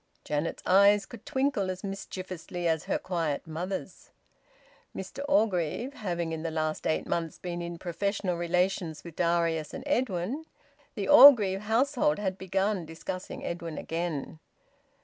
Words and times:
Janet's 0.25 0.63
eyes 0.65 1.05
could 1.05 1.27
twinkle 1.27 1.69
as 1.69 1.83
mischievously 1.83 2.67
as 2.67 2.85
her 2.85 2.97
quiet 2.97 3.45
mother's. 3.45 4.09
Mr 4.95 5.23
Orgreave 5.29 5.93
having 5.93 6.31
in 6.31 6.41
the 6.41 6.49
last 6.49 6.87
eight 6.87 7.05
months 7.05 7.37
been 7.37 7.61
in 7.61 7.77
professional 7.77 8.35
relations 8.35 9.03
with 9.03 9.15
Darius 9.15 9.75
and 9.75 9.83
Edwin, 9.85 10.45
the 10.95 11.07
Orgreave 11.07 11.61
household 11.61 12.17
had 12.17 12.39
begun 12.39 12.83
discussing 12.83 13.45
Edwin 13.45 13.77
again. 13.77 14.39